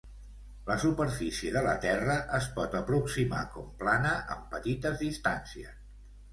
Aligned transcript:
La 0.69 0.77
superfície 0.83 1.51
de 1.57 1.61
la 1.67 1.75
Terra 1.83 2.15
es 2.39 2.49
pot 2.57 2.79
aproximar 2.81 3.45
com 3.53 3.71
plana 3.85 4.17
en 4.39 4.43
petites 4.57 5.01
distàncies. 5.07 5.81